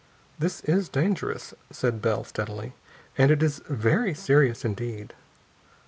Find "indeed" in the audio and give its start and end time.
4.65-5.13